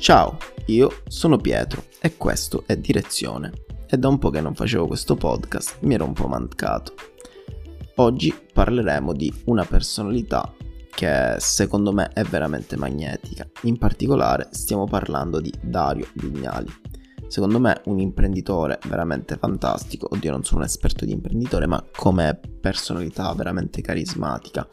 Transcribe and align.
Ciao, 0.00 0.38
io 0.68 1.02
sono 1.08 1.36
Pietro 1.36 1.84
e 2.00 2.16
questo 2.16 2.64
è 2.64 2.74
Direzione. 2.74 3.52
È 3.86 3.98
da 3.98 4.08
un 4.08 4.18
po' 4.18 4.30
che 4.30 4.40
non 4.40 4.54
facevo 4.54 4.86
questo 4.86 5.14
podcast, 5.14 5.76
mi 5.80 5.92
ero 5.92 6.06
un 6.06 6.14
po' 6.14 6.26
mancato. 6.26 6.94
Oggi 7.96 8.34
parleremo 8.50 9.12
di 9.12 9.30
una 9.44 9.66
personalità 9.66 10.54
che 10.90 11.34
secondo 11.36 11.92
me 11.92 12.08
è 12.14 12.22
veramente 12.22 12.78
magnetica. 12.78 13.46
In 13.64 13.76
particolare 13.76 14.48
stiamo 14.52 14.86
parlando 14.86 15.38
di 15.38 15.52
Dario 15.60 16.08
Vignali. 16.14 16.72
Secondo 17.26 17.60
me 17.60 17.82
un 17.84 18.00
imprenditore 18.00 18.78
veramente 18.88 19.36
fantastico, 19.36 20.08
oddio 20.10 20.30
non 20.30 20.44
sono 20.44 20.60
un 20.60 20.66
esperto 20.66 21.04
di 21.04 21.12
imprenditore, 21.12 21.66
ma 21.66 21.84
come 21.94 22.40
personalità 22.58 23.30
veramente 23.34 23.82
carismatica. 23.82 24.66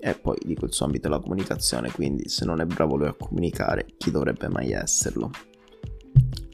E 0.00 0.14
poi 0.14 0.36
dico 0.44 0.64
il 0.64 0.72
suo 0.72 0.86
ambito 0.86 1.08
è 1.08 1.10
la 1.10 1.18
comunicazione, 1.18 1.90
quindi 1.90 2.28
se 2.28 2.44
non 2.44 2.60
è 2.60 2.64
bravo 2.64 2.96
lui 2.96 3.08
a 3.08 3.14
comunicare, 3.14 3.86
chi 3.96 4.10
dovrebbe 4.10 4.48
mai 4.48 4.72
esserlo? 4.72 5.30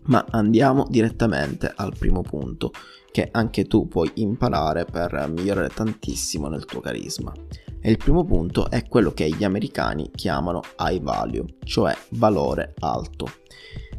Ma 0.06 0.24
andiamo 0.30 0.86
direttamente 0.88 1.72
al 1.74 1.94
primo 1.98 2.22
punto, 2.22 2.72
che 3.10 3.28
anche 3.30 3.66
tu 3.66 3.86
puoi 3.86 4.10
imparare 4.14 4.84
per 4.84 5.30
migliorare 5.32 5.68
tantissimo 5.68 6.48
nel 6.48 6.64
tuo 6.64 6.80
carisma. 6.80 7.32
E 7.80 7.90
il 7.90 7.96
primo 7.96 8.24
punto 8.24 8.68
è 8.70 8.88
quello 8.88 9.12
che 9.12 9.28
gli 9.28 9.44
americani 9.44 10.10
chiamano 10.10 10.62
high 10.78 11.00
value, 11.00 11.44
cioè 11.64 11.96
valore 12.10 12.74
alto. 12.80 13.28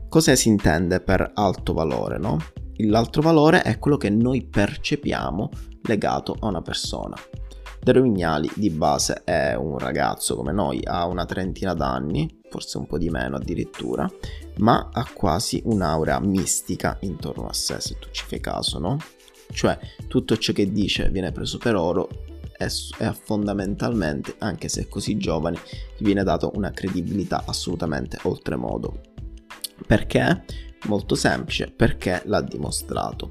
Cosa 0.09 0.35
si 0.35 0.49
intende 0.49 0.99
per 0.99 1.32
alto 1.34 1.73
valore, 1.73 2.18
no? 2.18 2.40
L'altro 2.77 3.21
valore 3.21 3.62
è 3.62 3.80
quello 3.80 3.96
che 3.96 4.09
noi 4.09 4.43
percepiamo 4.46 5.49
legato 5.84 6.35
a 6.40 6.48
una 6.48 6.62
persona. 6.62 7.16
Dario 7.85 8.02
Vignali 8.02 8.49
di 8.55 8.71
base 8.71 9.21
è 9.23 9.53
un 9.53 9.77
ragazzo 9.77 10.35
come 10.35 10.52
noi, 10.52 10.81
ha 10.85 11.05
una 11.05 11.23
trentina 11.26 11.76
d'anni, 11.76 12.39
forse 12.49 12.80
un 12.80 12.88
po' 12.88 12.98
di 12.98 13.12
meno 13.12 13.35
addirittura, 13.35 14.12
ma 14.57 14.90
ha 14.91 15.07
quasi 15.13 15.62
un'aura 15.65 16.20
mistica 16.20 16.98
intorno 17.01 17.45
a 17.45 17.54
sé, 17.54 17.79
se 17.79 17.99
tu 17.99 18.07
ci 18.10 18.26
fai 18.26 18.40
caso, 18.40 18.79
no? 18.79 18.98
Cioè 19.51 19.77
tutto 20.07 20.35
ciò 20.35 20.51
che 20.51 20.71
dice 20.71 21.10
viene 21.10 21.32
preso 21.32 21.60
per 21.60 21.76
oro 21.76 22.10
e, 22.57 22.70
fondamentalmente, 23.13 24.34
anche 24.40 24.67
se 24.67 24.82
è 24.82 24.88
così 24.88 25.17
giovane, 25.17 25.60
gli 25.95 26.05
viene 26.05 26.23
dato 26.23 26.54
una 26.55 26.71
credibilità 26.71 27.43
assolutamente 27.45 28.17
oltremodo. 28.23 28.99
Perché? 29.85 30.43
Molto 30.88 31.13
semplice, 31.13 31.67
perché 31.70 32.23
l'ha 32.26 32.41
dimostrato. 32.41 33.29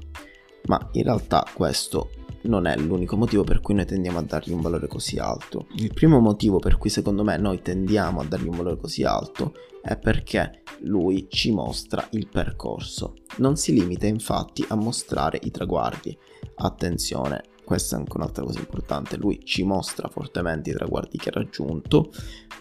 Ma 0.67 0.79
in 0.93 1.03
realtà 1.03 1.45
questo 1.53 2.09
non 2.47 2.65
è 2.65 2.77
l'unico 2.77 3.17
motivo 3.17 3.43
per 3.43 3.61
cui 3.61 3.73
noi 3.73 3.85
tendiamo 3.85 4.19
a 4.19 4.23
dargli 4.23 4.51
un 4.51 4.61
valore 4.61 4.87
così 4.87 5.17
alto. 5.17 5.67
Il 5.75 5.93
primo 5.93 6.19
motivo 6.19 6.59
per 6.59 6.77
cui 6.77 6.89
secondo 6.89 7.23
me 7.23 7.37
noi 7.37 7.61
tendiamo 7.61 8.21
a 8.21 8.25
dargli 8.25 8.47
un 8.47 8.57
valore 8.57 8.77
così 8.77 9.03
alto 9.03 9.53
è 9.81 9.97
perché 9.97 10.63
lui 10.81 11.27
ci 11.29 11.51
mostra 11.51 12.07
il 12.11 12.27
percorso. 12.27 13.15
Non 13.37 13.55
si 13.55 13.73
limita 13.73 14.07
infatti 14.07 14.65
a 14.67 14.75
mostrare 14.75 15.39
i 15.43 15.51
traguardi. 15.51 16.17
Attenzione, 16.55 17.43
questa 17.65 17.95
è 17.95 17.99
anche 17.99 18.15
un'altra 18.15 18.43
cosa 18.43 18.59
importante, 18.59 19.17
lui 19.17 19.41
ci 19.43 19.63
mostra 19.63 20.07
fortemente 20.07 20.69
i 20.69 20.73
traguardi 20.73 21.17
che 21.17 21.29
ha 21.29 21.33
raggiunto, 21.33 22.11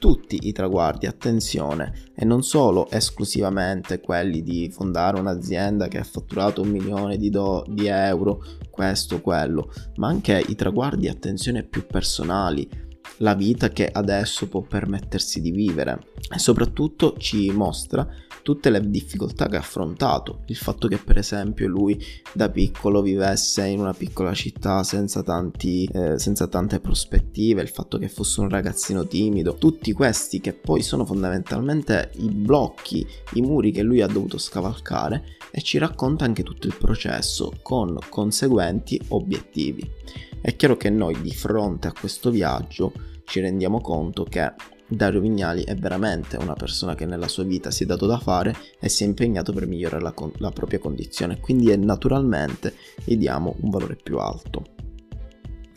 tutti 0.00 0.48
i 0.48 0.52
traguardi, 0.52 1.06
attenzione, 1.06 2.10
e 2.14 2.24
non 2.24 2.42
solo 2.42 2.90
esclusivamente 2.90 4.00
quelli 4.00 4.42
di 4.42 4.70
fondare 4.70 5.20
un'azienda 5.20 5.86
che 5.86 5.98
ha 5.98 6.04
fatturato 6.04 6.62
un 6.62 6.70
milione 6.70 7.16
di, 7.16 7.30
do- 7.30 7.64
di 7.68 7.86
euro, 7.86 8.42
questo, 8.70 9.20
quello, 9.20 9.72
ma 9.96 10.08
anche 10.08 10.42
i 10.48 10.56
traguardi, 10.56 11.08
attenzione, 11.08 11.62
più 11.62 11.86
personali, 11.86 12.68
la 13.18 13.34
vita 13.34 13.68
che 13.68 13.88
adesso 13.90 14.48
può 14.48 14.62
permettersi 14.62 15.40
di 15.40 15.50
vivere. 15.50 16.06
E 16.34 16.38
soprattutto 16.38 17.16
ci 17.18 17.50
mostra 17.50 18.08
tutte 18.44 18.68
le 18.68 18.90
difficoltà 18.90 19.48
che 19.48 19.56
ha 19.56 19.60
affrontato, 19.60 20.42
il 20.46 20.56
fatto 20.56 20.86
che 20.86 20.98
per 20.98 21.16
esempio 21.16 21.66
lui 21.66 21.98
da 22.34 22.50
piccolo 22.50 23.00
vivesse 23.00 23.66
in 23.66 23.80
una 23.80 23.94
piccola 23.94 24.34
città 24.34 24.82
senza, 24.82 25.22
tanti, 25.22 25.88
eh, 25.90 26.18
senza 26.18 26.46
tante 26.46 26.78
prospettive, 26.78 27.62
il 27.62 27.70
fatto 27.70 27.96
che 27.96 28.08
fosse 28.08 28.40
un 28.40 28.50
ragazzino 28.50 29.06
timido, 29.06 29.54
tutti 29.54 29.92
questi 29.92 30.40
che 30.40 30.52
poi 30.52 30.82
sono 30.82 31.06
fondamentalmente 31.06 32.10
i 32.16 32.28
blocchi, 32.28 33.06
i 33.32 33.40
muri 33.40 33.70
che 33.72 33.82
lui 33.82 34.02
ha 34.02 34.06
dovuto 34.06 34.36
scavalcare 34.36 35.24
e 35.50 35.62
ci 35.62 35.78
racconta 35.78 36.26
anche 36.26 36.42
tutto 36.42 36.66
il 36.66 36.76
processo 36.78 37.50
con 37.62 37.96
conseguenti 38.10 39.00
obiettivi. 39.08 39.90
È 40.38 40.54
chiaro 40.54 40.76
che 40.76 40.90
noi 40.90 41.18
di 41.22 41.32
fronte 41.32 41.88
a 41.88 41.94
questo 41.98 42.30
viaggio 42.30 42.92
ci 43.24 43.40
rendiamo 43.40 43.80
conto 43.80 44.24
che 44.24 44.52
Dario 44.86 45.20
Vignali 45.20 45.64
è 45.64 45.74
veramente 45.74 46.36
una 46.36 46.54
persona 46.54 46.94
che 46.94 47.06
nella 47.06 47.28
sua 47.28 47.44
vita 47.44 47.70
si 47.70 47.84
è 47.84 47.86
dato 47.86 48.06
da 48.06 48.18
fare 48.18 48.54
e 48.78 48.88
si 48.88 49.04
è 49.04 49.06
impegnato 49.06 49.52
per 49.52 49.66
migliorare 49.66 50.02
la, 50.02 50.12
con- 50.12 50.32
la 50.38 50.50
propria 50.50 50.78
condizione, 50.78 51.40
quindi 51.40 51.76
naturalmente 51.76 52.74
gli 53.04 53.16
diamo 53.16 53.56
un 53.60 53.70
valore 53.70 53.96
più 53.96 54.18
alto. 54.18 54.62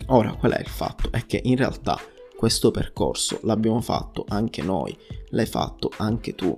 Ora, 0.07 0.33
qual 0.35 0.53
è 0.53 0.59
il 0.59 0.67
fatto? 0.67 1.11
È 1.11 1.25
che 1.25 1.41
in 1.43 1.57
realtà 1.57 1.99
questo 2.35 2.71
percorso 2.71 3.39
l'abbiamo 3.43 3.81
fatto 3.81 4.23
anche 4.27 4.61
noi, 4.61 4.95
l'hai 5.29 5.45
fatto 5.45 5.91
anche 5.97 6.35
tu. 6.35 6.53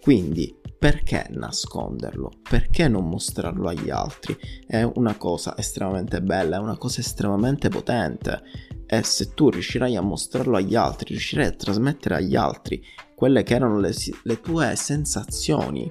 Quindi 0.00 0.58
perché 0.78 1.26
nasconderlo? 1.30 2.30
Perché 2.48 2.88
non 2.88 3.08
mostrarlo 3.08 3.68
agli 3.68 3.90
altri? 3.90 4.36
È 4.66 4.82
una 4.82 5.16
cosa 5.16 5.56
estremamente 5.56 6.22
bella, 6.22 6.56
è 6.56 6.60
una 6.60 6.76
cosa 6.76 7.00
estremamente 7.00 7.68
potente. 7.68 8.42
E 8.86 9.02
se 9.02 9.34
tu 9.34 9.50
riuscirai 9.50 9.96
a 9.96 10.00
mostrarlo 10.00 10.56
agli 10.56 10.74
altri, 10.74 11.08
riuscirai 11.10 11.46
a 11.46 11.52
trasmettere 11.52 12.16
agli 12.16 12.36
altri 12.36 12.82
quelle 13.14 13.42
che 13.42 13.54
erano 13.54 13.80
le, 13.80 13.92
le 14.22 14.40
tue 14.40 14.76
sensazioni, 14.76 15.90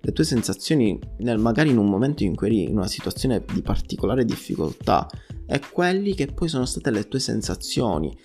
le 0.00 0.12
tue 0.12 0.24
sensazioni 0.24 0.98
nel, 1.18 1.38
magari 1.38 1.70
in 1.70 1.78
un 1.78 1.88
momento 1.88 2.22
in 2.22 2.34
cui 2.34 2.46
eri 2.46 2.62
in 2.64 2.76
una 2.76 2.86
situazione 2.86 3.44
di 3.52 3.62
particolare 3.62 4.24
difficoltà. 4.24 5.08
E 5.46 5.60
quelli 5.72 6.14
che 6.14 6.26
poi 6.26 6.48
sono 6.48 6.64
state 6.64 6.90
le 6.90 7.08
tue 7.08 7.18
sensazioni. 7.18 8.16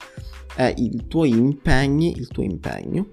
E 0.57 0.73
i 0.77 1.07
tuoi 1.07 1.31
impegni, 1.31 2.15
il 2.17 2.27
tuo 2.27 2.43
impegno 2.43 3.09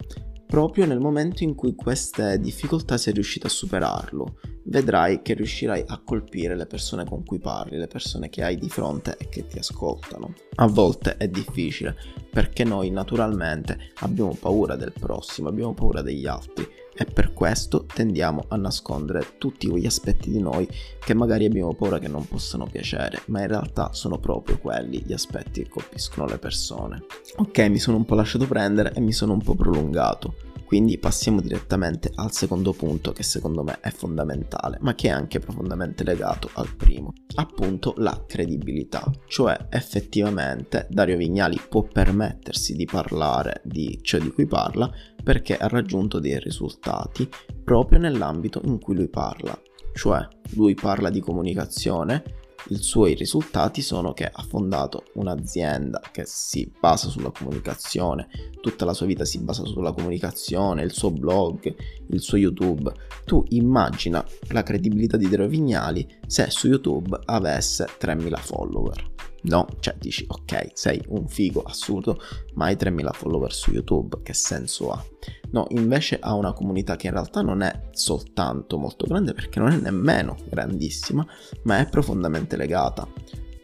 proprio 0.52 0.84
nel 0.84 1.00
momento 1.00 1.44
in 1.44 1.54
cui 1.54 1.74
queste 1.74 2.38
difficoltà 2.38 2.98
sei 2.98 3.14
riuscito 3.14 3.46
a 3.46 3.50
superarlo. 3.50 4.36
Vedrai 4.64 5.22
che 5.22 5.34
riuscirai 5.34 5.84
a 5.86 6.00
colpire 6.04 6.56
le 6.56 6.66
persone 6.66 7.04
con 7.04 7.24
cui 7.24 7.38
parli, 7.38 7.76
le 7.76 7.88
persone 7.88 8.28
che 8.28 8.42
hai 8.42 8.56
di 8.56 8.68
fronte 8.68 9.16
e 9.18 9.28
che 9.28 9.46
ti 9.46 9.58
ascoltano. 9.58 10.34
A 10.56 10.66
volte 10.66 11.16
è 11.16 11.28
difficile 11.28 11.96
perché 12.30 12.64
noi 12.64 12.90
naturalmente 12.90 13.92
abbiamo 14.00 14.36
paura 14.38 14.76
del 14.76 14.92
prossimo, 14.92 15.48
abbiamo 15.48 15.74
paura 15.74 16.00
degli 16.00 16.26
altri 16.26 16.66
e 16.94 17.04
per 17.04 17.32
questo 17.32 17.86
tendiamo 17.86 18.44
a 18.48 18.56
nascondere 18.56 19.34
tutti 19.38 19.66
quegli 19.66 19.86
aspetti 19.86 20.30
di 20.30 20.40
noi 20.40 20.68
che 20.98 21.14
magari 21.14 21.46
abbiamo 21.46 21.74
paura 21.74 21.98
che 21.98 22.08
non 22.08 22.26
possano 22.26 22.66
piacere, 22.66 23.20
ma 23.26 23.40
in 23.40 23.48
realtà 23.48 23.92
sono 23.92 24.18
proprio 24.18 24.58
quelli 24.58 25.02
gli 25.04 25.12
aspetti 25.12 25.62
che 25.62 25.68
colpiscono 25.68 26.26
le 26.26 26.38
persone. 26.38 27.04
Ok, 27.36 27.58
mi 27.68 27.78
sono 27.78 27.96
un 27.96 28.04
po' 28.04 28.14
lasciato 28.14 28.46
prendere 28.46 28.92
e 28.94 29.00
mi 29.00 29.12
sono 29.12 29.32
un 29.32 29.42
po' 29.42 29.54
prolungato. 29.54 30.51
Quindi 30.72 30.96
passiamo 30.96 31.42
direttamente 31.42 32.10
al 32.14 32.32
secondo 32.32 32.72
punto 32.72 33.12
che 33.12 33.22
secondo 33.22 33.62
me 33.62 33.78
è 33.80 33.90
fondamentale, 33.90 34.78
ma 34.80 34.94
che 34.94 35.08
è 35.08 35.10
anche 35.10 35.38
profondamente 35.38 36.02
legato 36.02 36.48
al 36.54 36.74
primo, 36.74 37.12
appunto 37.34 37.92
la 37.98 38.24
credibilità. 38.26 39.04
Cioè 39.26 39.66
effettivamente 39.68 40.86
Dario 40.88 41.18
Vignali 41.18 41.60
può 41.68 41.82
permettersi 41.82 42.74
di 42.74 42.86
parlare 42.86 43.60
di 43.64 43.98
ciò 44.00 44.18
di 44.18 44.32
cui 44.32 44.46
parla 44.46 44.90
perché 45.22 45.58
ha 45.58 45.68
raggiunto 45.68 46.18
dei 46.18 46.40
risultati 46.40 47.28
proprio 47.62 47.98
nell'ambito 47.98 48.62
in 48.64 48.80
cui 48.80 48.94
lui 48.94 49.10
parla. 49.10 49.54
Cioè 49.92 50.26
lui 50.54 50.72
parla 50.72 51.10
di 51.10 51.20
comunicazione, 51.20 52.22
i 52.68 52.76
suoi 52.76 53.14
risultati 53.14 53.82
sono 53.82 54.12
che 54.12 54.24
ha 54.24 54.42
fondato 54.42 55.04
un'azienda 55.14 56.00
che 56.12 56.24
si 56.26 56.70
basa 56.80 57.08
sulla 57.08 57.30
comunicazione, 57.30 58.28
tutta 58.60 58.84
la 58.84 58.94
sua 58.94 59.06
vita 59.06 59.24
si 59.24 59.40
basa 59.40 59.64
sulla 59.64 59.92
comunicazione, 59.92 60.82
il 60.82 60.92
suo 60.92 61.10
blog, 61.10 61.74
il 62.08 62.20
suo 62.20 62.38
YouTube. 62.38 62.92
Tu 63.24 63.44
immagina 63.50 64.24
la 64.48 64.62
credibilità 64.62 65.16
di 65.16 65.28
Dero 65.28 65.46
Vignali 65.46 66.06
se 66.26 66.50
su 66.50 66.68
YouTube 66.68 67.18
avesse 67.24 67.88
3000 67.98 68.36
follower. 68.36 69.31
No, 69.42 69.66
cioè 69.80 69.96
dici 69.98 70.24
ok, 70.28 70.70
sei 70.74 71.02
un 71.08 71.26
figo 71.26 71.62
assurdo, 71.62 72.20
ma 72.54 72.66
hai 72.66 72.76
3000 72.76 73.12
follower 73.12 73.52
su 73.52 73.72
YouTube, 73.72 74.18
che 74.22 74.34
senso 74.34 74.92
ha? 74.92 75.04
No, 75.50 75.66
invece 75.70 76.18
ha 76.20 76.34
una 76.34 76.52
comunità 76.52 76.96
che 76.96 77.08
in 77.08 77.12
realtà 77.12 77.42
non 77.42 77.62
è 77.62 77.88
soltanto 77.90 78.78
molto 78.78 79.06
grande 79.06 79.34
perché 79.34 79.58
non 79.58 79.72
è 79.72 79.76
nemmeno 79.76 80.36
grandissima, 80.48 81.26
ma 81.64 81.78
è 81.78 81.88
profondamente 81.88 82.56
legata. 82.56 83.06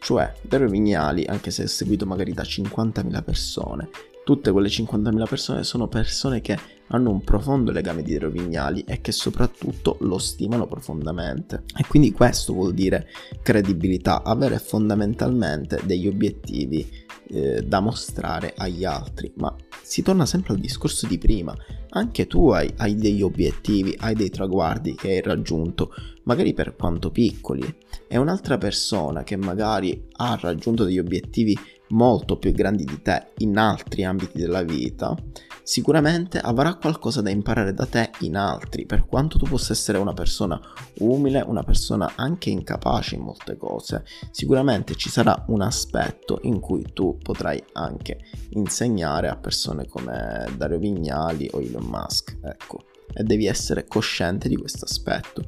Cioè, 0.01 0.33
Dario 0.43 0.69
Vignali, 0.69 1.25
anche 1.25 1.51
se 1.51 1.65
è 1.65 1.67
seguito 1.67 2.07
magari 2.07 2.33
da 2.33 2.43
50.000 2.43 3.23
persone, 3.23 3.89
tutte 4.29 4.53
quelle 4.53 4.69
50.000 4.69 5.27
persone 5.27 5.65
sono 5.65 5.89
persone 5.89 6.43
che 6.43 6.55
hanno 6.89 7.11
un 7.11 7.23
profondo 7.23 7.73
legame 7.73 8.03
di 8.03 8.13
Dario 8.13 8.29
Vignali 8.29 8.85
e 8.87 9.01
che 9.01 9.11
soprattutto 9.11 9.97
lo 10.01 10.19
stimano 10.19 10.67
profondamente. 10.67 11.63
E 11.75 11.87
quindi 11.89 12.13
questo 12.13 12.53
vuol 12.53 12.75
dire 12.75 13.07
credibilità, 13.41 14.23
avere 14.23 14.59
fondamentalmente 14.59 15.81
degli 15.83 16.07
obiettivi 16.07 16.87
eh, 17.29 17.63
da 17.63 17.81
mostrare 17.81 18.53
agli 18.55 18.85
altri. 18.85 19.33
Ma 19.37 19.57
si 19.81 20.03
torna 20.03 20.27
sempre 20.27 20.53
al 20.53 20.61
discorso 20.61 21.07
di 21.07 21.17
prima, 21.17 21.57
anche 21.89 22.27
tu 22.27 22.51
hai, 22.51 22.71
hai 22.77 22.97
degli 22.97 23.23
obiettivi, 23.23 23.97
hai 23.99 24.15
dei 24.15 24.29
traguardi 24.29 24.95
che 24.95 25.09
hai 25.09 25.23
raggiunto, 25.23 25.91
magari 26.25 26.53
per 26.53 26.77
quanto 26.77 27.11
piccoli, 27.11 27.65
e 28.07 28.19
un'altra 28.19 28.59
persona 28.59 29.23
che 29.23 29.37
magari 29.37 30.07
ha 30.17 30.39
raggiunto 30.39 30.85
degli 30.85 30.99
obiettivi 30.99 31.59
molto 31.89 32.39
più 32.39 32.53
grandi 32.53 32.85
di 32.85 33.01
te 33.03 33.29
in 33.39 33.57
altri 33.57 34.05
ambiti 34.05 34.39
della 34.39 34.63
vita, 34.63 35.17
sicuramente 35.63 36.39
avrà 36.39 36.77
qualcosa 36.77 37.21
da 37.21 37.31
imparare 37.31 37.75
da 37.75 37.87
te 37.87 38.11
in 38.21 38.37
altri, 38.37 38.87
per 38.87 39.07
quanto 39.07 39.39
tu 39.39 39.47
possa 39.47 39.73
essere 39.73 39.99
una 39.99 40.15
persona 40.15 40.61
umile, 41.01 41.43
una 41.47 41.63
persona 41.63 42.13
anche 42.17 42.51
incapace 42.51 43.17
in 43.17 43.23
molte 43.23 43.57
cose, 43.57 44.05
sicuramente 44.31 44.95
ci 44.95 45.11
sarà 45.11 45.45
un 45.49 45.61
aspetto 45.61 46.39
in 46.43 46.59
cui 46.61 46.85
tu 46.93 47.19
potrai 47.19 47.63
anche 47.73 48.19
insegnare 48.51 49.29
a 49.29 49.37
persone 49.37 49.87
come 49.87 50.47
Dario 50.57 50.79
Vignali 50.79 51.49
o 51.53 51.61
Elon 51.61 51.85
Musk, 51.85 52.39
ecco, 52.43 52.85
e 53.13 53.23
devi 53.23 53.47
essere 53.47 53.87
cosciente 53.87 54.49
di 54.49 54.57
questo 54.57 54.85
aspetto. 54.85 55.43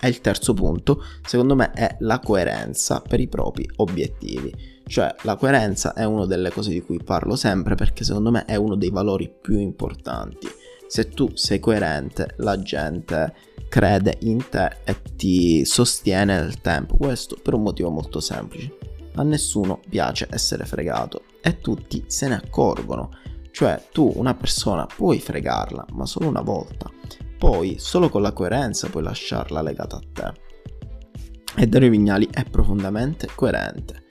E 0.00 0.08
il 0.08 0.20
terzo 0.20 0.54
punto, 0.54 1.02
secondo 1.24 1.54
me, 1.54 1.70
è 1.72 1.96
la 2.00 2.18
coerenza 2.20 3.00
per 3.00 3.20
i 3.20 3.28
propri 3.28 3.68
obiettivi. 3.76 4.74
Cioè 4.86 5.14
la 5.22 5.36
coerenza 5.36 5.94
è 5.94 6.04
una 6.04 6.26
delle 6.26 6.50
cose 6.50 6.70
di 6.70 6.80
cui 6.80 7.02
parlo 7.02 7.34
sempre 7.34 7.74
perché 7.74 8.04
secondo 8.04 8.30
me 8.30 8.44
è 8.44 8.54
uno 8.54 8.76
dei 8.76 8.90
valori 8.90 9.28
più 9.28 9.58
importanti. 9.58 10.46
Se 10.86 11.08
tu 11.08 11.30
sei 11.34 11.58
coerente, 11.58 12.34
la 12.38 12.60
gente 12.60 13.34
crede 13.68 14.18
in 14.20 14.48
te 14.48 14.76
e 14.84 14.96
ti 15.16 15.64
sostiene 15.64 16.38
nel 16.38 16.60
tempo. 16.60 16.96
Questo 16.96 17.36
per 17.42 17.54
un 17.54 17.62
motivo 17.62 17.90
molto 17.90 18.20
semplice. 18.20 18.78
A 19.16 19.22
nessuno 19.22 19.80
piace 19.88 20.28
essere 20.30 20.64
fregato 20.64 21.22
e 21.40 21.58
tutti 21.58 22.04
se 22.06 22.28
ne 22.28 22.36
accorgono. 22.36 23.10
Cioè 23.50 23.88
tu 23.90 24.12
una 24.16 24.34
persona 24.34 24.86
puoi 24.86 25.18
fregarla, 25.18 25.84
ma 25.92 26.06
solo 26.06 26.28
una 26.28 26.42
volta. 26.42 26.90
Poi 27.38 27.76
solo 27.78 28.08
con 28.08 28.22
la 28.22 28.32
coerenza 28.32 28.88
puoi 28.88 29.02
lasciarla 29.02 29.62
legata 29.62 29.96
a 29.96 30.02
te. 30.12 30.32
E 31.56 31.66
Dario 31.66 31.90
Vignali 31.90 32.28
è 32.30 32.44
profondamente 32.44 33.28
coerente. 33.34 34.05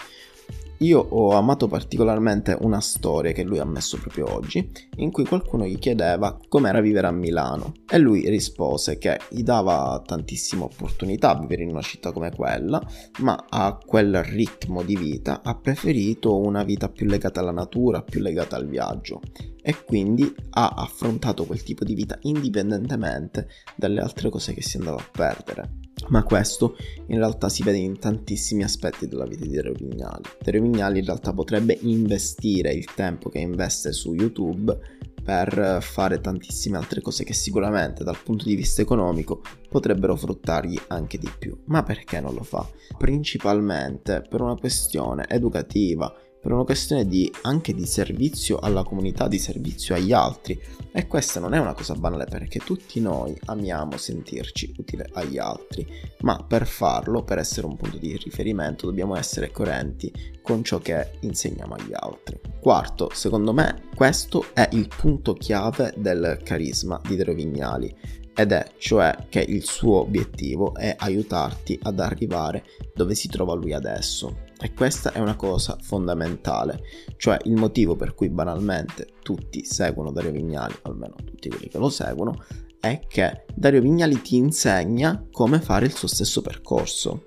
Io 0.80 1.00
ho 1.00 1.32
amato 1.32 1.68
particolarmente 1.68 2.58
una 2.60 2.82
storia 2.82 3.32
che 3.32 3.44
lui 3.44 3.60
ha 3.60 3.66
messo 3.66 3.98
proprio 3.98 4.34
oggi, 4.34 4.70
in 4.98 5.10
cui 5.10 5.26
qualcuno 5.26 5.66
gli 5.66 5.80
chiedeva 5.80 6.38
com'era 6.50 6.82
vivere 6.82 7.08
a 7.08 7.12
Milano 7.12 7.72
e 7.90 7.98
lui 7.98 8.28
rispose 8.30 8.98
che 8.98 9.20
gli 9.30 9.42
dava 9.42 10.02
tantissime 10.06 10.64
opportunità 10.64 11.30
a 11.30 11.40
vivere 11.40 11.64
in 11.64 11.70
una 11.70 11.82
città 11.82 12.12
come 12.12 12.32
quella, 12.36 12.86
ma 13.20 13.46
a 13.50 13.78
quel 13.84 14.22
ritmo 14.24 14.84
di 14.84 14.98
vita 14.98 15.42
ha 15.44 15.56
preferito 15.56 16.38
una 16.38 16.64
vita 16.64 16.90
più 16.90 17.06
legata 17.06 17.40
alla 17.40 17.52
natura, 17.52 18.02
più 18.02 18.20
legata 18.20 18.58
al 18.58 18.68
viaggio 18.68 19.22
e 19.62 19.84
quindi 19.84 20.32
ha 20.52 20.74
affrontato 20.76 21.46
quel 21.46 21.64
tipo 21.64 21.86
di 21.86 21.96
vita 21.96 22.18
indipendentemente 22.22 23.48
dalle 23.76 24.02
altre 24.02 24.30
cose 24.30 24.54
che 24.54 24.62
si 24.62 24.78
andava 24.78 25.00
a 25.00 25.10
perdere. 25.10 25.85
Ma 26.10 26.24
questo 26.24 26.78
in 27.08 27.18
realtà 27.18 27.50
si 27.50 27.64
vede 27.64 27.78
in 27.78 27.98
tantissimi 27.98 28.64
aspetti 28.64 29.08
della 29.08 29.26
vita 29.26 29.46
di 29.46 29.56
Dario 29.56 29.74
Vignali. 29.74 30.24
Dario 30.42 30.62
Vignali 30.62 31.00
in 31.00 31.06
realtà 31.06 31.34
potrebbe 31.34 31.78
investire 31.82 32.72
il 32.74 32.86
tempo 32.94 33.30
che 33.30 33.40
investe 33.40 33.92
su 33.92 34.14
YouTube 34.14 34.78
per 35.26 35.80
fare 35.82 36.22
tantissime 36.22 36.78
altre 36.78 37.02
cose 37.02 37.24
che 37.24 37.34
sicuramente 37.34 38.04
dal 38.04 38.20
punto 38.24 38.46
di 38.46 38.54
vista 38.54 38.84
economico 38.84 39.42
potrebbero 39.68 40.16
fruttargli 40.16 40.80
anche 40.88 41.18
di 41.18 41.30
più. 41.40 41.58
Ma 41.66 41.82
perché 41.82 42.20
non 42.20 42.36
lo 42.36 42.44
fa? 42.44 42.70
Principalmente 42.96 44.24
per 44.30 44.42
una 44.42 44.56
questione 44.56 45.26
educativa, 45.28 46.14
per 46.46 46.54
una 46.54 46.64
questione 46.64 47.08
di, 47.08 47.34
anche 47.42 47.74
di 47.74 47.88
servizio 47.88 48.60
alla 48.60 48.84
comunità, 48.84 49.28
di 49.28 49.40
servizio 49.40 49.96
agli 49.96 50.12
altri. 50.12 50.62
E 50.92 51.08
questa 51.08 51.40
non 51.40 51.56
è 51.56 51.58
una 51.58 51.74
cosa 51.74 51.96
banale 51.96 52.26
perché 52.26 52.60
tutti 52.60 53.00
noi 53.00 53.36
amiamo 53.46 53.98
sentirci 53.98 54.72
utile 54.78 55.10
agli 55.14 55.40
altri, 55.40 55.88
ma 56.20 56.46
per 56.48 56.68
farlo, 56.68 57.24
per 57.24 57.40
essere 57.40 57.66
un 57.66 57.76
punto 57.76 57.98
di 57.98 58.16
riferimento, 58.16 58.86
dobbiamo 58.86 59.16
essere 59.16 59.50
coerenti 59.50 60.14
con 60.44 60.64
ciò 60.64 60.78
che 60.78 61.14
insegniamo 61.22 61.74
agli 61.74 61.94
altri. 61.94 62.40
Quarto, 62.62 63.10
secondo 63.12 63.52
me, 63.52 63.86
questo 63.96 64.46
è 64.54 64.70
il 64.74 64.88
punto 64.96 65.34
chiave 65.34 65.96
del 65.98 66.42
carisma 66.44 67.02
di 67.08 67.16
Dero 67.16 67.34
Vignali 67.34 68.24
ed 68.36 68.52
è 68.52 68.72
cioè 68.78 69.26
che 69.30 69.40
il 69.40 69.64
suo 69.64 70.02
obiettivo 70.02 70.76
è 70.76 70.96
aiutarti 70.96 71.80
ad 71.82 72.00
arrivare 72.00 72.66
dove 72.94 73.16
si 73.16 73.30
trova 73.30 73.56
lui 73.56 73.74
adesso. 73.74 74.45
E 74.66 74.74
questa 74.74 75.12
è 75.12 75.20
una 75.20 75.36
cosa 75.36 75.78
fondamentale, 75.80 76.82
cioè 77.18 77.38
il 77.44 77.54
motivo 77.54 77.96
per 77.96 78.16
cui 78.16 78.32
banalmente 78.32 79.10
tutti 79.22 79.64
seguono 79.64 80.12
Dario 80.12 80.32
Vignali, 80.32 80.74
almeno 80.82 81.14
tutti 81.24 81.50
quelli 81.50 81.68
che 81.68 81.78
lo 81.78 81.90
seguono, 81.90 82.44
è 82.80 83.02
che 83.08 83.46
Dario 83.54 83.80
Vignali 83.80 84.20
ti 84.24 84.38
insegna 84.38 85.24
come 85.32 85.62
fare 85.62 85.86
il 85.86 85.94
suo 85.94 86.08
stesso 86.08 86.42
percorso. 86.42 87.26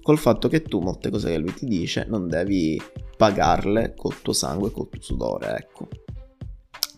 Col 0.00 0.16
fatto 0.16 0.48
che 0.48 0.62
tu 0.62 0.80
molte 0.80 1.10
cose 1.10 1.30
che 1.32 1.36
lui 1.36 1.52
ti 1.52 1.66
dice 1.66 2.06
non 2.08 2.26
devi 2.26 2.80
pagarle 3.18 3.92
col 3.94 4.22
tuo 4.22 4.32
sangue 4.32 4.70
col 4.70 4.88
tuo 4.88 5.02
sudore, 5.02 5.54
ecco. 5.54 5.88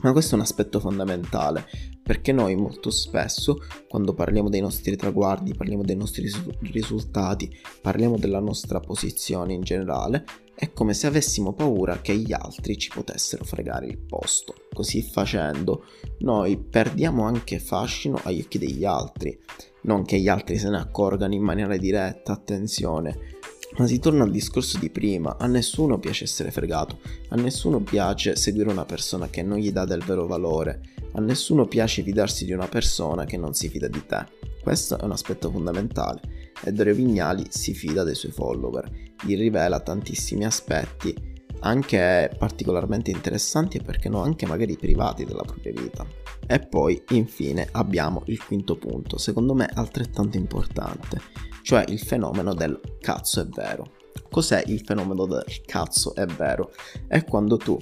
Ma 0.03 0.13
questo 0.13 0.35
è 0.35 0.37
un 0.37 0.45
aspetto 0.45 0.79
fondamentale, 0.79 1.67
perché 2.05 2.33
noi 2.33 2.55
molto 2.55 2.91
spesso, 2.91 3.57
quando 3.89 4.13
parliamo 4.13 4.51
dei 4.51 4.61
nostri 4.61 4.95
traguardi, 4.95 5.55
parliamo 5.55 5.83
dei 5.83 5.97
nostri 5.97 6.31
risultati, 6.71 7.51
parliamo 7.81 8.19
della 8.19 8.41
nostra 8.41 8.79
posizione 8.79 9.55
in 9.55 9.63
generale, 9.63 10.25
è 10.55 10.73
come 10.73 10.93
se 10.93 11.07
avessimo 11.07 11.55
paura 11.55 12.01
che 12.01 12.15
gli 12.15 12.33
altri 12.33 12.77
ci 12.77 12.91
potessero 12.95 13.45
fregare 13.45 13.87
il 13.87 13.99
posto. 13.99 14.55
Così 14.73 15.03
facendo, 15.03 15.87
noi 16.19 16.59
perdiamo 16.59 17.25
anche 17.25 17.59
fascino 17.59 18.21
agli 18.23 18.43
occhi 18.43 18.59
degli 18.59 18.85
altri. 18.85 19.37
Non 19.85 20.05
che 20.05 20.19
gli 20.19 20.29
altri 20.29 20.59
se 20.59 20.69
ne 20.69 20.79
accorgano 20.79 21.35
in 21.35 21.43
maniera 21.43 21.77
diretta, 21.77 22.33
attenzione, 22.33 23.39
ma 23.77 23.87
si 23.87 23.99
torna 23.99 24.25
al 24.25 24.31
discorso 24.31 24.79
di 24.79 24.91
prima, 24.91 25.37
a 25.39 25.47
nessuno 25.47 25.99
piace 25.99 26.25
essere 26.25 26.51
fregato, 26.51 26.99
a 27.29 27.37
nessuno 27.37 27.81
piace 27.81 28.37
seguire 28.37 28.71
una 28.71 28.85
persona 28.85 29.29
che 29.29 29.43
non 29.43 29.59
gli 29.59 29.73
dà 29.73 29.85
del 29.85 30.05
vero 30.05 30.27
valore, 30.27 30.81
a 31.13 31.21
nessuno 31.21 31.67
piace 31.67 32.03
fidarsi 32.03 32.45
di 32.45 32.53
una 32.53 32.69
persona 32.69 33.25
che 33.25 33.37
non 33.37 33.55
si 33.55 33.69
fida 33.69 33.89
di 33.89 34.05
te. 34.07 34.27
Questo 34.63 34.99
è 34.99 35.05
un 35.05 35.13
aspetto 35.13 35.51
fondamentale. 35.51 36.21
E 36.65 36.73
Dario 36.73 36.95
Vignali 36.95 37.47
si 37.51 37.75
fida 37.75 38.05
dei 38.05 38.15
suoi 38.15 38.33
follower, 38.33 38.91
gli 39.25 39.37
rivela 39.37 39.81
tantissimi 39.81 40.45
aspetti 40.45 41.34
anche 41.65 42.31
particolarmente 42.39 43.11
interessanti 43.11 43.79
e 43.79 43.83
perché 43.83 44.09
no 44.09 44.23
anche 44.23 44.47
magari 44.47 44.77
privati 44.77 45.25
della 45.25 45.43
propria 45.43 45.73
vita. 45.73 46.07
E 46.47 46.59
poi 46.61 47.03
infine 47.11 47.69
abbiamo 47.73 48.23
il 48.27 48.43
quinto 48.45 48.77
punto, 48.77 49.19
secondo 49.19 49.55
me 49.55 49.69
altrettanto 49.73 50.37
importante, 50.37 51.21
cioè 51.63 51.85
il 51.89 51.99
fenomeno 52.01 52.55
del 52.55 52.79
cazzo 53.01 53.41
è 53.41 53.47
vero. 53.47 53.93
Cos'è 54.31 54.65
il 54.67 54.83
fenomeno 54.85 55.27
del 55.27 55.45
cazzo 55.65 56.15
è 56.15 56.27
vero? 56.27 56.73
È 57.07 57.25
quando 57.25 57.57
tu 57.57 57.79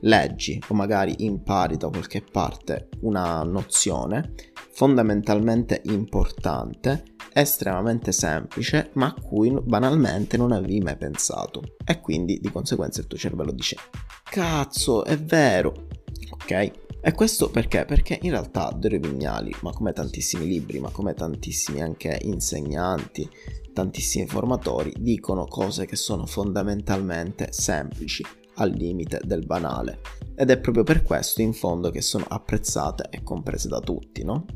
leggi 0.00 0.62
o 0.68 0.74
magari 0.74 1.14
impari 1.24 1.76
da 1.76 1.88
qualche 1.88 2.22
parte 2.22 2.88
una 3.00 3.42
nozione 3.42 4.34
fondamentalmente 4.74 5.82
importante, 5.84 7.04
estremamente 7.32 8.12
semplice, 8.12 8.90
ma 8.94 9.06
a 9.06 9.20
cui 9.20 9.50
banalmente 9.62 10.36
non 10.36 10.52
avevi 10.52 10.80
mai 10.80 10.96
pensato. 10.96 11.62
E 11.84 12.00
quindi 12.00 12.38
di 12.40 12.50
conseguenza 12.50 13.00
il 13.00 13.06
tuo 13.06 13.18
cervello 13.18 13.52
dice: 13.52 13.76
Cazzo, 14.24 15.04
è 15.04 15.16
vero! 15.18 15.86
Ok? 16.30 16.70
E 17.06 17.12
questo 17.12 17.50
perché? 17.50 17.84
Perché 17.84 18.18
in 18.22 18.30
realtà 18.30 18.74
Dario 18.74 18.98
Vignali, 18.98 19.54
ma 19.60 19.72
come 19.72 19.92
tantissimi 19.92 20.46
libri, 20.46 20.80
ma 20.80 20.90
come 20.90 21.12
tantissimi 21.12 21.82
anche 21.82 22.18
insegnanti, 22.22 23.28
tantissimi 23.74 24.26
formatori, 24.26 24.92
dicono 24.98 25.44
cose 25.44 25.84
che 25.84 25.96
sono 25.96 26.24
fondamentalmente 26.24 27.48
semplici, 27.52 28.24
al 28.54 28.70
limite 28.70 29.20
del 29.22 29.44
banale. 29.44 30.00
Ed 30.34 30.50
è 30.50 30.58
proprio 30.58 30.82
per 30.82 31.02
questo 31.02 31.42
in 31.42 31.52
fondo 31.52 31.90
che 31.90 32.00
sono 32.00 32.24
apprezzate 32.26 33.08
e 33.10 33.22
comprese 33.22 33.68
da 33.68 33.80
tutti, 33.80 34.24
no? 34.24 34.46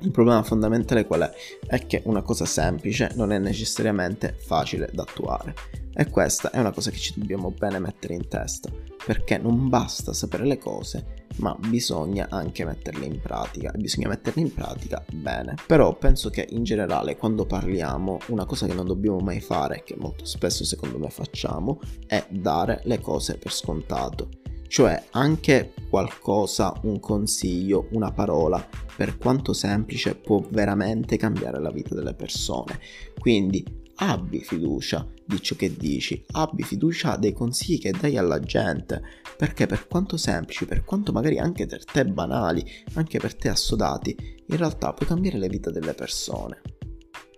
Il 0.00 0.10
problema 0.10 0.42
fondamentale 0.42 1.06
qual 1.06 1.22
è? 1.22 1.32
È 1.66 1.86
che 1.86 2.02
una 2.06 2.22
cosa 2.22 2.44
semplice 2.44 3.12
non 3.14 3.32
è 3.32 3.38
necessariamente 3.38 4.36
facile 4.38 4.90
da 4.92 5.02
attuare. 5.02 5.54
E 5.94 6.10
questa 6.10 6.50
è 6.50 6.58
una 6.58 6.72
cosa 6.72 6.90
che 6.90 6.98
ci 6.98 7.14
dobbiamo 7.16 7.52
bene 7.52 7.78
mettere 7.78 8.14
in 8.14 8.26
testa, 8.26 8.68
perché 9.06 9.38
non 9.38 9.68
basta 9.68 10.12
sapere 10.12 10.44
le 10.44 10.58
cose, 10.58 11.26
ma 11.36 11.56
bisogna 11.68 12.26
anche 12.28 12.64
metterle 12.64 13.06
in 13.06 13.20
pratica 13.20 13.70
e 13.70 13.78
bisogna 13.78 14.08
metterle 14.08 14.42
in 14.42 14.52
pratica 14.52 15.04
bene. 15.12 15.54
Però 15.66 15.96
penso 15.96 16.30
che 16.30 16.46
in 16.50 16.64
generale 16.64 17.16
quando 17.16 17.46
parliamo 17.46 18.18
una 18.28 18.44
cosa 18.44 18.66
che 18.66 18.74
non 18.74 18.86
dobbiamo 18.86 19.18
mai 19.18 19.40
fare, 19.40 19.82
che 19.84 19.94
molto 19.96 20.24
spesso 20.24 20.64
secondo 20.64 20.98
me 20.98 21.10
facciamo, 21.10 21.80
è 22.06 22.26
dare 22.28 22.80
le 22.84 23.00
cose 23.00 23.38
per 23.38 23.52
scontato. 23.52 24.42
Cioè 24.74 25.00
anche 25.12 25.72
qualcosa, 25.88 26.74
un 26.82 26.98
consiglio, 26.98 27.86
una 27.92 28.10
parola, 28.10 28.68
per 28.96 29.18
quanto 29.18 29.52
semplice, 29.52 30.16
può 30.16 30.44
veramente 30.50 31.16
cambiare 31.16 31.60
la 31.60 31.70
vita 31.70 31.94
delle 31.94 32.12
persone. 32.12 32.80
Quindi 33.16 33.64
abbi 33.98 34.40
fiducia 34.40 35.08
di 35.24 35.40
ciò 35.40 35.54
che 35.54 35.76
dici, 35.76 36.24
abbi 36.32 36.64
fiducia 36.64 37.14
dei 37.14 37.32
consigli 37.32 37.78
che 37.78 37.92
dai 37.92 38.16
alla 38.16 38.40
gente, 38.40 39.00
perché 39.36 39.66
per 39.66 39.86
quanto 39.86 40.16
semplici, 40.16 40.66
per 40.66 40.82
quanto 40.82 41.12
magari 41.12 41.38
anche 41.38 41.66
per 41.66 41.84
te 41.84 42.04
banali, 42.04 42.68
anche 42.94 43.20
per 43.20 43.36
te 43.36 43.50
assodati, 43.50 44.42
in 44.44 44.56
realtà 44.56 44.92
puoi 44.92 45.06
cambiare 45.06 45.38
le 45.38 45.48
vite 45.48 45.70
delle 45.70 45.94
persone. 45.94 46.60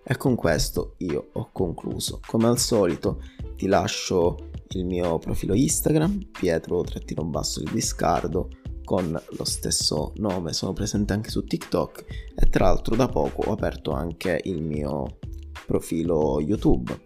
E 0.03 0.17
con 0.17 0.33
questo 0.33 0.95
io 0.99 1.29
ho 1.33 1.49
concluso. 1.51 2.19
Come 2.25 2.47
al 2.47 2.57
solito 2.57 3.21
ti 3.55 3.67
lascio 3.67 4.46
il 4.69 4.85
mio 4.85 5.17
profilo 5.19 5.53
Instagram, 5.53 6.29
Pietro-Basso 6.31 7.61
il 7.61 7.71
Discardo, 7.71 8.49
con 8.83 9.19
lo 9.31 9.43
stesso 9.43 10.13
nome, 10.15 10.53
sono 10.53 10.73
presente 10.73 11.13
anche 11.13 11.29
su 11.29 11.43
TikTok 11.43 12.05
e 12.35 12.49
tra 12.49 12.65
l'altro 12.65 12.95
da 12.95 13.07
poco 13.07 13.41
ho 13.41 13.51
aperto 13.51 13.91
anche 13.91 14.39
il 14.45 14.61
mio 14.61 15.17
profilo 15.65 16.39
YouTube, 16.39 16.97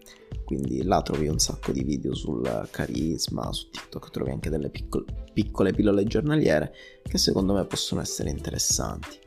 quindi 0.44 0.82
là 0.84 1.02
trovi 1.02 1.26
un 1.26 1.38
sacco 1.38 1.72
di 1.72 1.82
video 1.82 2.14
sul 2.14 2.68
carisma, 2.70 3.52
su 3.52 3.70
TikTok 3.70 4.10
trovi 4.10 4.30
anche 4.30 4.50
delle 4.50 4.70
piccole, 4.70 5.04
piccole 5.32 5.72
pillole 5.72 6.04
giornaliere 6.04 6.72
che 7.02 7.18
secondo 7.18 7.54
me 7.54 7.64
possono 7.64 8.00
essere 8.00 8.30
interessanti. 8.30 9.18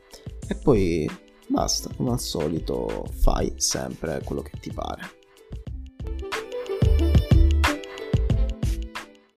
E 0.48 0.54
poi 0.54 1.06
basta, 1.48 1.90
come 1.94 2.12
al 2.12 2.20
solito 2.20 3.04
fai 3.12 3.52
sempre 3.56 4.22
quello 4.24 4.42
che 4.42 4.58
ti 4.60 4.72
pare. 4.72 5.24